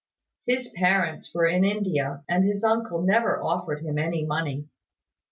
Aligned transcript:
His 0.47 0.69
parents 0.69 1.31
were 1.31 1.45
in 1.45 1.63
India, 1.63 2.23
and 2.27 2.43
his 2.43 2.63
uncle 2.63 3.03
never 3.03 3.39
offered 3.39 3.83
him 3.83 3.99
any 3.99 4.25
money. 4.25 4.67